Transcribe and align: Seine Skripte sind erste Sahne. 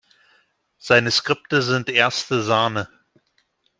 Seine 0.79 1.11
Skripte 1.11 1.61
sind 1.61 1.87
erste 1.87 2.41
Sahne. 2.41 2.89